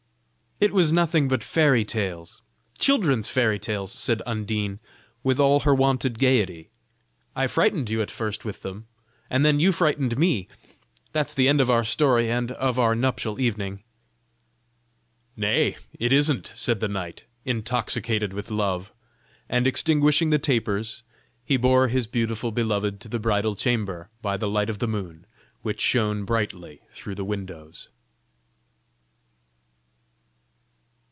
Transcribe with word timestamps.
"It 0.63 0.73
was 0.75 0.93
nothing 0.93 1.27
but 1.27 1.43
fairy 1.43 1.83
tales! 1.83 2.43
children's 2.77 3.27
fairy 3.27 3.57
tales!" 3.57 3.91
said 3.91 4.21
Undine, 4.27 4.79
with 5.23 5.39
all 5.39 5.61
her 5.61 5.73
wonted 5.73 6.19
gayety; 6.19 6.69
"I 7.35 7.47
frightened 7.47 7.89
you 7.89 7.99
at 8.03 8.11
first 8.11 8.45
with 8.45 8.61
them, 8.61 8.85
and 9.27 9.43
then 9.43 9.59
you 9.59 9.71
frightened 9.71 10.19
me, 10.19 10.47
that's 11.13 11.33
the 11.33 11.47
end 11.47 11.61
of 11.61 11.71
our 11.71 11.83
story 11.83 12.29
and 12.29 12.51
of 12.51 12.77
our 12.77 12.93
nuptial 12.93 13.39
evening." 13.39 13.83
"Nay! 15.35 15.71
that 15.71 15.81
it 15.99 16.13
isn't," 16.13 16.53
said 16.53 16.79
the 16.79 16.87
knight, 16.87 17.25
intoxicated 17.43 18.31
with 18.31 18.51
love, 18.51 18.93
and 19.49 19.65
extinguishing 19.65 20.29
the 20.29 20.37
tapers, 20.37 21.01
he 21.43 21.57
bore 21.57 21.87
his 21.87 22.05
beautiful 22.05 22.51
beloved 22.51 22.99
to 23.01 23.07
the 23.09 23.17
bridal 23.19 23.55
chamber 23.55 24.11
by 24.21 24.37
the 24.37 24.47
light 24.47 24.69
of 24.69 24.77
the 24.77 24.87
moon 24.87 25.25
which 25.63 25.81
shone 25.81 26.23
brightly 26.23 26.81
through 26.87 27.15
the 27.15 27.25
windows. 27.25 27.89